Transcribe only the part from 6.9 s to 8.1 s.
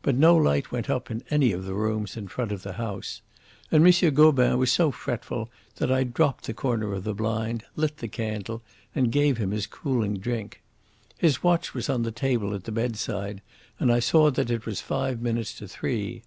of the blind, lit the